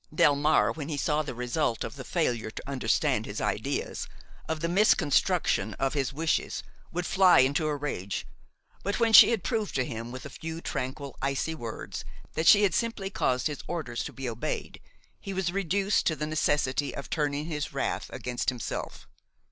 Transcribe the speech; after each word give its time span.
Delmare, 0.11 0.75
when 0.75 0.89
he 0.89 0.97
saw 0.97 1.21
the 1.21 1.35
result 1.35 1.83
of 1.83 1.95
the 1.95 2.03
failure 2.03 2.49
to 2.49 2.67
understand 2.67 3.27
his 3.27 3.39
ideas, 3.39 4.07
of 4.49 4.59
the 4.61 4.67
misconstruction 4.67 5.75
of 5.75 5.93
his 5.93 6.11
wishes, 6.11 6.63
would 6.91 7.05
fly 7.05 7.41
into 7.41 7.67
a 7.67 7.75
rage; 7.75 8.25
but 8.81 8.99
when 8.99 9.13
she 9.13 9.29
had 9.29 9.43
proved 9.43 9.75
to 9.75 9.85
him 9.85 10.11
with 10.11 10.25
a 10.25 10.29
few 10.31 10.59
tranquil, 10.59 11.15
icy 11.21 11.53
words 11.53 12.03
that 12.33 12.47
she 12.47 12.63
had 12.63 12.73
simply 12.73 13.11
caused 13.11 13.45
his 13.45 13.61
orders 13.67 14.03
to 14.03 14.11
be 14.11 14.27
obeyed, 14.27 14.81
he 15.19 15.35
was 15.35 15.51
reduced 15.53 16.07
to 16.07 16.15
the 16.15 16.25
necessity 16.25 16.95
of 16.95 17.07
turning 17.11 17.45
his 17.45 17.71
wrath 17.71 18.09
against 18.11 18.49
himself. 18.49 19.07